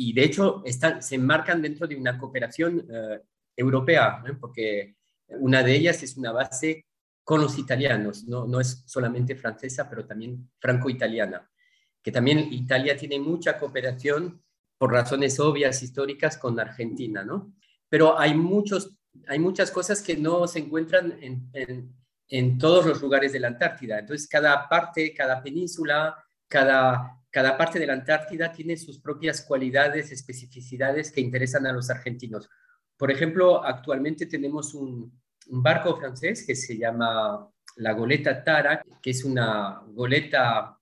[0.00, 3.20] Y de hecho están, se enmarcan dentro de una cooperación eh,
[3.56, 4.94] europea, porque
[5.40, 6.86] una de ellas es una base
[7.24, 11.50] con los italianos, no, no es solamente francesa, pero también franco-italiana,
[12.00, 14.40] que también Italia tiene mucha cooperación
[14.78, 17.52] por razones obvias históricas con Argentina, ¿no?
[17.88, 21.92] Pero hay, muchos, hay muchas cosas que no se encuentran en,
[22.28, 23.98] en, todos los lugares de la Antártida.
[23.98, 30.12] Entonces, cada parte, cada península, cada, cada parte de la Antártida tiene sus propias cualidades,
[30.12, 32.48] especificidades que interesan a los argentinos.
[32.96, 35.16] Por ejemplo, actualmente tenemos un,
[35.50, 40.78] barco francés que se llama la goleta Tara, que es una goleta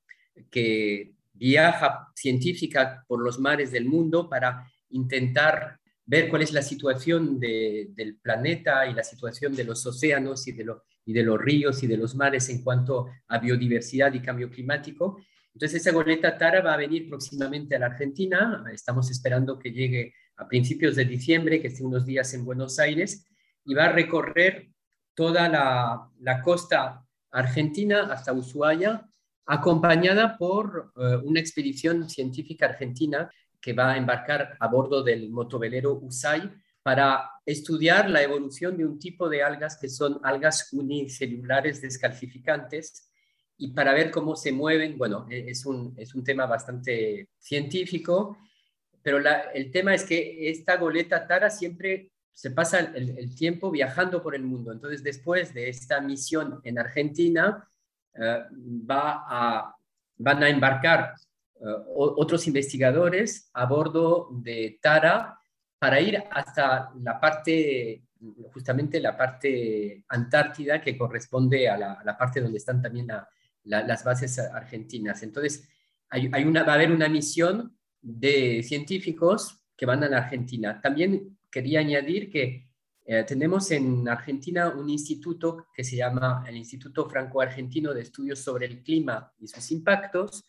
[0.50, 7.38] que viaja científica por los mares del mundo para intentar ver cuál es la situación
[7.38, 12.16] del planeta y la situación de los océanos y de los ríos y de los
[12.16, 15.20] mares en cuanto a biodiversidad y cambio climático.
[15.56, 18.62] Entonces esa goleta Tara va a venir próximamente a la Argentina.
[18.70, 23.24] Estamos esperando que llegue a principios de diciembre, que esté unos días en Buenos Aires,
[23.64, 24.68] y va a recorrer
[25.14, 29.08] toda la, costa argentina hasta Ushuaia
[29.46, 35.94] acompañada por eh, una expedición científica argentina que va a embarcar a bordo del motovelero
[36.02, 43.10] USAI para estudiar la evolución de un tipo de algas que son algas unicelulares descalcificantes
[43.58, 44.98] y para ver cómo se mueven.
[44.98, 48.38] Bueno, e-, es un, es un tema bastante científico,
[49.02, 49.18] pero
[49.54, 54.42] el tema es que esta goleta Tara siempre se pasa el, tiempo viajando por el
[54.42, 54.72] mundo.
[54.72, 57.66] Entonces, después de esta misión en Argentina,
[58.14, 58.44] eh,
[58.90, 59.76] va
[60.18, 61.14] van a embarcar
[61.60, 61.64] eh,
[61.94, 65.38] otros investigadores a bordo de Tara
[65.78, 68.02] para ir hasta la parte,
[68.52, 73.10] justamente la parte antártida que corresponde a la, parte donde están también
[73.66, 75.22] las bases argentinas.
[75.22, 75.68] Entonces,
[76.08, 80.80] hay, va a haber una misión de científicos que van a la Argentina.
[80.80, 82.68] También quería añadir que
[83.04, 88.66] eh, tenemos en Argentina un instituto que se llama el Instituto Franco-Argentino de Estudios sobre
[88.66, 90.44] el Clima y sus Impactos,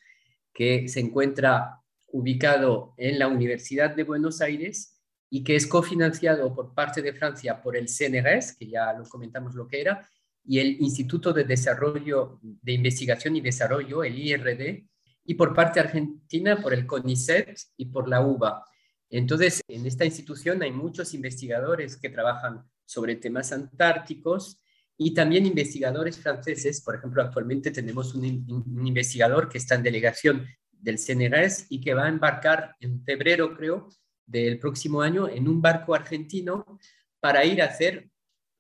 [0.54, 5.00] que se encuentra ubicado en la Universidad de Buenos Aires
[5.30, 9.54] y que es cofinanciado por parte de Francia por el CNRS, que ya lo comentamos
[9.54, 10.10] lo que era,
[10.48, 14.88] y el Instituto de Desarrollo de Investigación y Desarrollo, el IRD,
[15.26, 18.64] y por parte argentina por el CONICET y por la UBA.
[19.10, 24.62] Entonces, en esta institución hay muchos investigadores que trabajan sobre temas antárticos
[24.98, 26.82] y también investigadores franceses.
[26.82, 32.06] Por ejemplo, actualmente tenemos un, investigador que está en delegación del CNRS y que va
[32.06, 33.90] a embarcar en febrero, creo,
[34.26, 36.80] del próximo año en un barco argentino
[37.20, 38.10] para ir a hacer,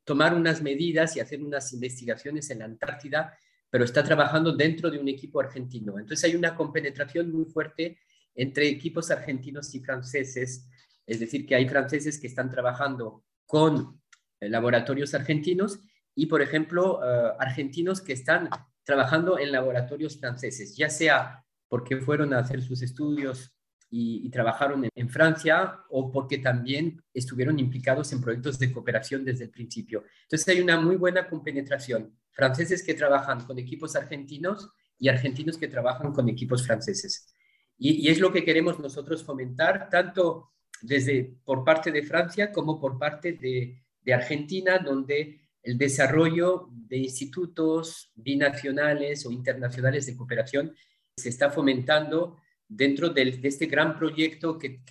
[0.07, 3.37] tomar unas medidas y hacer unas investigaciones en la Antártida,
[3.69, 5.99] pero está trabajando dentro de un equipo argentino.
[5.99, 7.99] Entonces hay una compenetración muy fuerte
[8.33, 10.69] entre equipos argentinos y franceses,
[11.05, 14.01] es decir, que hay franceses que están trabajando con
[14.39, 15.79] laboratorios argentinos
[16.15, 17.01] y, por ejemplo,
[17.37, 18.49] argentinos que están
[18.85, 23.56] trabajando en laboratorios franceses, ya sea porque fueron a hacer sus estudios
[23.89, 29.49] y, trabajaron en, Francia o porque también estuvieron implicados en proyectos de cooperación desde el
[29.49, 30.03] principio.
[30.23, 32.13] Entonces hay una muy buena compenetración.
[32.31, 34.69] Franceses que trabajan con equipos argentinos
[34.99, 37.33] y argentinos que trabajan con equipos franceses.
[37.77, 42.99] Y, es lo que queremos nosotros fomentar, tanto desde por parte de Francia como por
[42.99, 50.75] parte de, de Argentina, donde el desarrollo de institutos binacionales o internacionales de cooperación
[51.15, 54.81] se está fomentando dentro de, este gran proyecto que,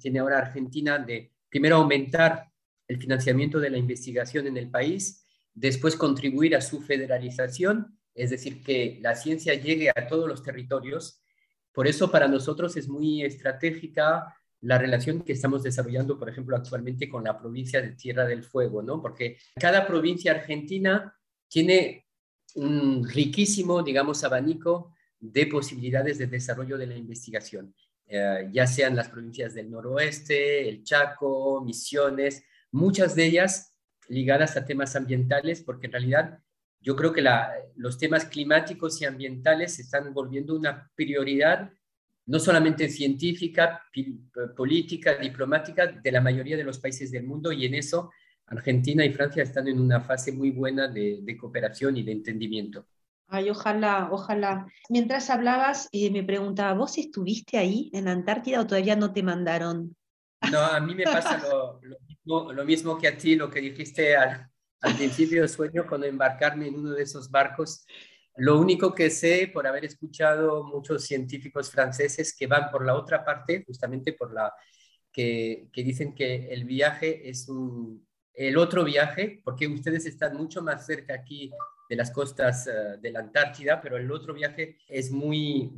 [0.00, 2.50] tiene ahora Argentina de primero aumentar
[2.88, 8.62] el financiamiento de la investigación en el país, después contribuir a su federalización, es decir,
[8.62, 11.22] que la ciencia llegue a todos los territorios.
[11.72, 17.08] Por eso para nosotros es muy estratégica la relación que estamos desarrollando, por ejemplo, actualmente
[17.08, 19.00] con la provincia de Tierra del Fuego, ¿no?
[19.00, 21.14] Porque cada provincia argentina
[21.48, 22.06] tiene
[22.56, 27.74] un riquísimo, digamos, abanico de posibilidades de desarrollo de la investigación,
[28.06, 32.42] eh, ya sean las provincias del noroeste, el Chaco, Misiones,
[32.72, 33.76] muchas de ellas
[34.08, 36.40] ligadas a temas ambientales, porque en realidad
[36.80, 37.22] yo creo que
[37.76, 41.70] los temas climáticos y ambientales se están volviendo una prioridad
[42.26, 43.82] no solamente científica,
[44.56, 48.10] política, diplomática de la mayoría de los países del mundo y en eso
[48.46, 52.86] Argentina y Francia están en una fase muy buena de cooperación y de entendimiento.
[53.32, 54.66] Ay, ojalá, ojalá.
[54.88, 59.22] Mientras hablabas, eh, me preguntaba, ¿vos estuviste ahí en la Antártida o todavía no te
[59.22, 59.94] mandaron?
[60.50, 61.40] No, a mí me pasa
[62.24, 64.48] lo, mismo, que a ti, lo que dijiste al,
[64.80, 67.86] al principio, sueño con embarcarme en uno de esos barcos.
[68.36, 73.24] Lo único que sé, por haber escuchado muchos científicos franceses que van por la otra
[73.24, 74.52] parte, justamente por la
[75.12, 77.46] que, dicen que el viaje es
[78.34, 81.52] el otro viaje, porque ustedes están mucho más cerca aquí
[81.90, 85.72] de las costas eh, de la Antártida, pero el otro viaje es muy,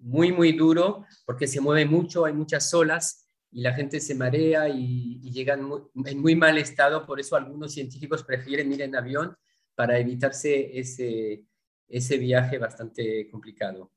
[0.00, 4.70] muy, muy duro porque se mueve mucho, hay muchas olas y la gente se marea
[4.70, 5.70] y, llegan
[6.06, 9.36] en muy mal estado, por eso algunos científicos prefieren ir en avión
[9.74, 11.44] para evitarse ese,
[11.86, 13.92] ese viaje bastante complicado.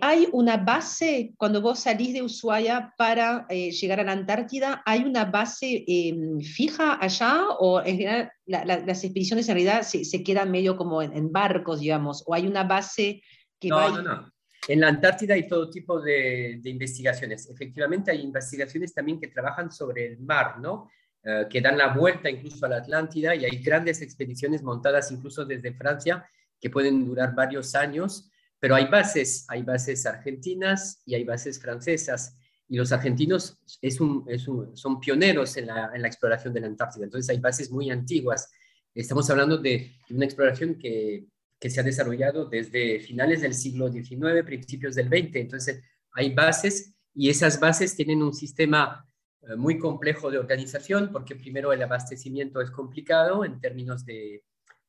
[0.00, 5.04] ¿Hay una base, cuando vos salís de Ushuaia para eh, llegar a la Antártida, hay
[5.04, 10.76] una base em, fija allá o en general las expediciones en realidad se, quedan medio
[10.76, 13.22] como en, barcos, digamos, o hay una base
[13.58, 14.32] que no, No, no,
[14.68, 17.48] En la Antártida hay todo tipo de, investigaciones.
[17.50, 20.90] Efectivamente hay investigaciones también que trabajan sobre el mar, ¿no?
[21.24, 25.44] Eh, que dan la vuelta incluso a la Atlántida y hay grandes expediciones montadas incluso
[25.44, 26.28] desde Francia
[26.60, 32.36] que pueden durar varios años pero hay bases, hay bases argentinas y hay bases francesas.
[32.68, 34.26] Y los argentinos es un,
[34.74, 37.04] son pioneros en la, en la, exploración de la Antártida.
[37.04, 38.50] Entonces hay bases muy antiguas.
[38.94, 41.26] Estamos hablando de una exploración que,
[41.60, 45.36] que se ha desarrollado desde finales del siglo XIX, principios del XX.
[45.36, 45.82] Entonces
[46.12, 49.06] hay bases y esas bases tienen un sistema
[49.42, 54.42] eh, muy complejo de organización porque primero el abastecimiento es complicado en términos de,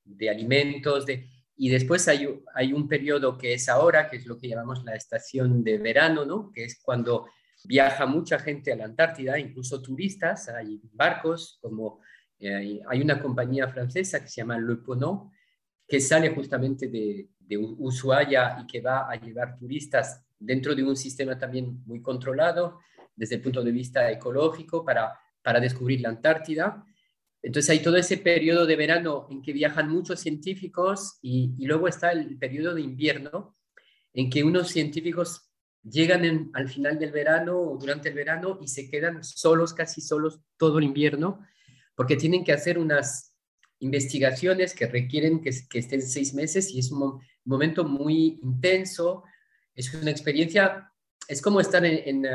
[0.04, 4.38] de alimentos, de, y después hay, hay un periodo que es ahora, que es lo
[4.38, 6.52] que llamamos la estación de verano, ¿no?
[6.52, 7.28] que es cuando
[7.64, 12.00] viaja mucha gente a la Antártida, incluso turistas, hay barcos, como
[12.40, 15.32] eh, hay una compañía francesa que se llama Le Ponant,
[15.88, 20.96] que sale justamente de, de Ushuaia y que va a llevar turistas dentro de un
[20.96, 22.80] sistema también muy controlado
[23.16, 26.86] desde el punto de vista ecológico para, para descubrir la Antártida.
[27.48, 32.12] Entonces hay todo ese periodo de verano en que viajan muchos científicos y, luego está
[32.12, 33.56] el periodo de invierno
[34.14, 35.50] en que unos científicos
[35.82, 40.42] llegan al final del verano o durante el verano y se quedan solos, casi solos
[40.58, 41.40] todo el invierno,
[41.96, 43.34] porque tienen que hacer unas
[43.80, 49.24] investigaciones que requieren que, estén seis meses y es un momento muy intenso,
[49.74, 50.92] es una experiencia,
[51.30, 52.26] es como estar en,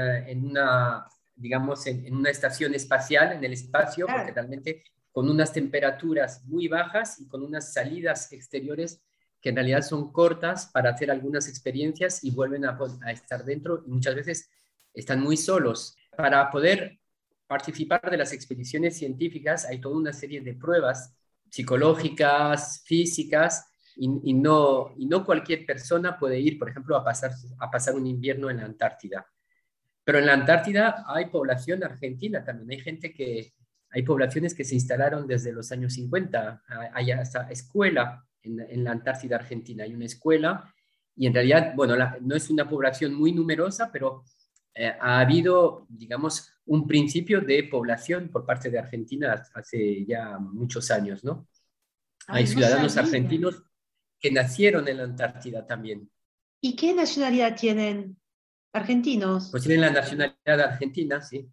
[0.42, 6.68] una, digamos, en, una estación espacial, en el espacio, porque realmente con unas temperaturas muy
[6.68, 9.02] bajas y con unas salidas exteriores
[9.40, 12.76] que en realidad son cortas para hacer algunas experiencias y vuelven a,
[13.10, 14.50] estar dentro y muchas veces
[14.94, 15.96] están muy solos.
[16.16, 16.98] Para poder
[17.46, 21.14] participar de las expediciones científicas hay toda una serie de pruebas
[21.50, 27.70] psicológicas, físicas, y, no, y no cualquier persona puede ir, por ejemplo, a pasar, a
[27.70, 29.26] pasar un invierno en la Antártida.
[30.02, 33.52] Pero en la Antártida hay población argentina también, hay gente que,
[33.92, 36.62] hay poblaciones que se instalaron desde los años 50,
[36.94, 40.74] hay hasta escuela en, la Antártida Argentina, hay una escuela
[41.14, 44.24] y en realidad, bueno, no es una población muy numerosa, pero
[44.74, 50.90] eh, ha habido, digamos, un principio de población por parte de Argentina hace ya muchos
[50.90, 51.46] años, ¿no?
[52.28, 53.62] Hay ciudadanos argentinos
[54.18, 56.10] que nacieron en la Antártida también.
[56.62, 58.16] ¿Y qué nacionalidad tienen?
[58.72, 59.50] ¿Argentinos?
[59.50, 61.46] Pues tienen la nacionalidad argentina, sí.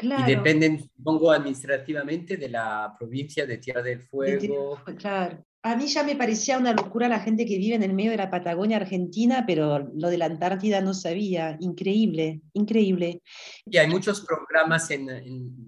[0.00, 4.80] Y dependen, supongo, administrativamente de la provincia de Tierra del Fuego.
[4.98, 5.44] claro.
[5.64, 8.16] A mí ya me parecía una locura la gente que vive en el medio de
[8.16, 11.56] la Patagonia Argentina, pero lo de la Antártida no sabía.
[11.60, 13.22] Increíble, increíble.
[13.66, 15.06] Y hay muchos programas en,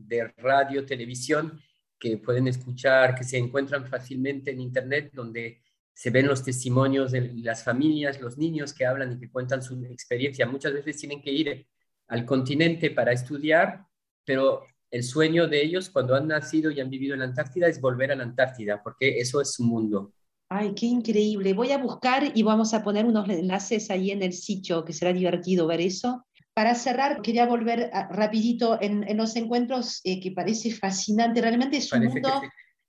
[0.09, 1.61] de radio, televisión
[1.97, 5.63] que pueden escuchar, que se encuentran fácilmente en Internet, donde
[5.93, 9.81] se ven los testimonios de las familias, los niños que hablan y que cuentan su
[9.85, 10.45] experiencia.
[10.45, 11.67] Muchas veces tienen que ir
[12.09, 13.87] al continente para estudiar,
[14.25, 17.81] pero el sueño de ellos cuando han nacido y han vivido en la Antártida es
[17.81, 20.13] volver a la Antártida, porque eso es su mundo.
[20.49, 21.53] Ay, qué increíble.
[21.53, 25.13] Voy a buscar y vamos a poner unos enlaces ahí en el sitio, que será
[25.13, 26.25] divertido ver eso.
[26.55, 31.41] Para cerrar, quería volver rapidito en, los encuentros eh, que parece fascinante.
[31.41, 32.43] Realmente es un mundo...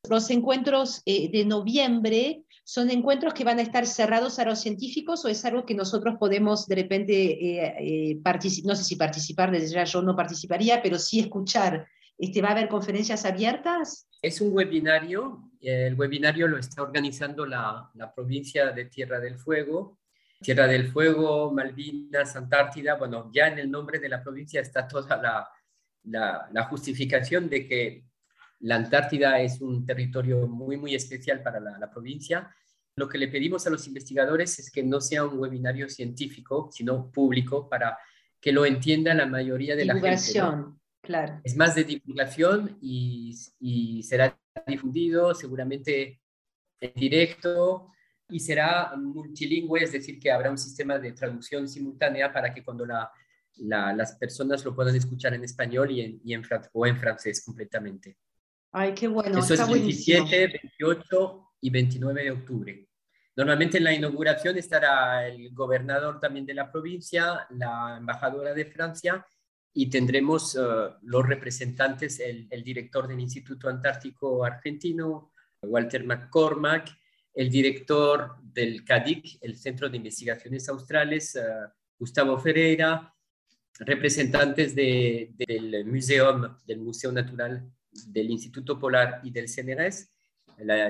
[0.08, 5.24] Los encuentros eh, de noviembre son encuentros que van a estar cerrados a los científicos
[5.24, 8.20] o es algo que nosotros podemos de repente, eh,
[8.64, 11.88] no sé si participar, desde ya yo no participaría, pero sí escuchar
[12.18, 14.08] este, ¿Va a haber conferencias abiertas?
[14.22, 15.52] Es un webinario.
[15.62, 20.00] El webinario lo está organizando la, la provincia de Tierra del Fuego.
[20.40, 22.96] Tierra del Fuego, Malvinas, Antártida.
[22.96, 25.18] Bueno, ya en el nombre de la provincia está toda
[26.04, 28.06] la, la justificación de que
[28.66, 32.50] la Antártida es un territorio muy, muy especial para la, la, provincia.
[32.96, 37.12] Lo que le pedimos a los investigadores es que no sea un webinario científico, sino
[37.12, 37.96] público, para
[38.42, 40.40] que lo entienda la mayoría de la gente.
[40.40, 40.80] ¿no?
[41.44, 44.36] Es más de divulgación y, será
[44.66, 46.20] difundido seguramente
[46.80, 47.92] en directo
[48.30, 52.88] y será multilingüe, es decir, que habrá un sistema de traducción simultánea para que cuando
[53.58, 56.42] las personas lo puedan escuchar en español y en, y en,
[56.74, 58.18] o en francés completamente.
[58.78, 59.40] Ay, qué bueno.
[59.40, 62.90] Eso es 17, 28 y 29 de octubre.
[63.38, 69.26] Normalmente en la inauguración estará el gobernador también de la provincia, la embajadora de Francia
[69.74, 70.60] y tendremos eh,
[71.04, 76.90] los representantes, el, director del Instituto Antártico Argentino, Walter McCormack,
[77.34, 81.42] el director del CADIC, el Centro de Investigaciones Australes, eh,
[81.98, 83.14] Gustavo Ferreira,
[83.80, 87.72] representantes del Museo, del Museo Natural
[88.08, 90.12] del Instituto Polar y del CNRS.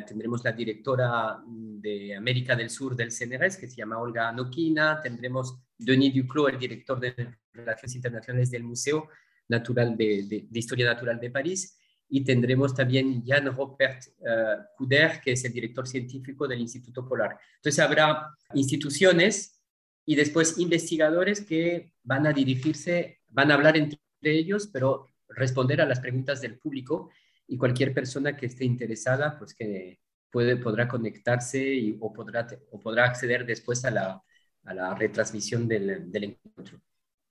[0.07, 5.01] tendremos la directora de América del Sur del CNRS, que se llama Olga Noquina.
[5.01, 9.09] Tendremos Denis Duclos, el director de Relaciones Internacionales del Museo
[9.47, 11.77] Natural de, Historia Natural de París,
[12.09, 14.87] y tendremos también Jan Robert uh,
[15.23, 17.37] que es el director científico del Instituto Polar.
[17.57, 19.59] Entonces habrá instituciones
[20.05, 25.85] y después investigadores que van a dirigirse, van a hablar entre ellos, pero responder a
[25.85, 27.09] las preguntas del público
[27.47, 29.99] y cualquier persona que esté interesada, pues que
[30.31, 34.23] puede, podrá conectarse y, o, podrá, o podrá acceder después a la,
[34.63, 36.81] a la retransmisión del, del encuentro.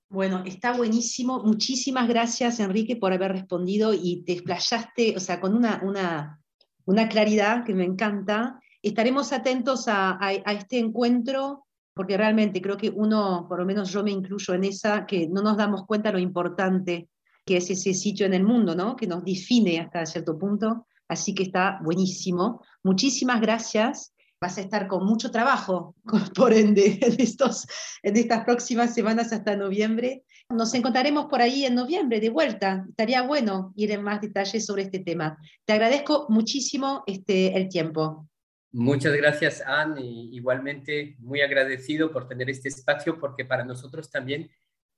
[0.09, 1.43] Bueno, está buenísimo.
[1.43, 6.39] Muchísimas gracias, Enrique, por haber respondido y te explayaste, o sea, con una, una,
[6.85, 8.59] una claridad que me encanta.
[8.81, 14.03] Estaremos atentos a, a, este encuentro, porque realmente creo que uno, por lo menos yo
[14.03, 17.09] me incluyo en esa, que no nos damos cuenta lo importante
[17.45, 18.95] que es ese sitio en el mundo, ¿no?
[18.95, 20.87] Que nos define hasta cierto punto.
[21.07, 22.63] Así que está buenísimo.
[22.83, 25.95] Muchísimas gracias vas a estar con mucho trabajo,
[26.35, 27.65] por ende, en, estos,
[28.03, 30.23] en estas próximas semanas hasta noviembre.
[30.49, 32.85] Nos encontraremos por ahí en noviembre de vuelta.
[32.89, 35.37] Estaría bueno ir en más detalles sobre este tema.
[35.65, 38.27] Te agradezco muchísimo este, el tiempo.
[38.71, 40.01] Muchas gracias, Anne.
[40.03, 44.51] Igualmente muy agradecido por tener este espacio, porque para nosotros también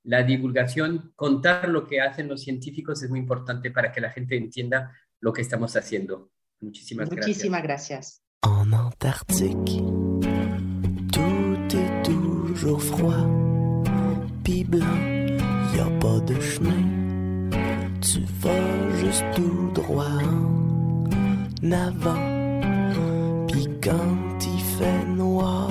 [0.07, 4.37] la divulgación, contar lo que hacen los científicos es muy importante para que la gente
[4.37, 6.31] entienda lo que estamos haciendo.
[6.61, 7.27] Muchísimas gracias.
[7.27, 8.23] Muchísimas gracias.
[8.41, 9.83] En Antarctique,
[11.11, 13.27] tout est toujours froid,
[14.43, 14.85] pis blanc,
[15.75, 17.49] y a pas de chemin.
[17.99, 20.21] Tu vas juste tout droit
[21.61, 25.69] en avant, pis quand il fait noir,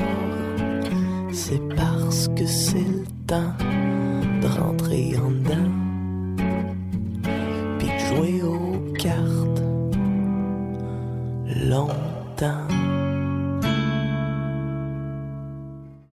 [1.32, 3.57] c'est parce que c'est le temps
[4.57, 5.71] rentrer en dedans,
[7.79, 9.63] pis de jouer aux cartes
[11.69, 12.66] longtemps.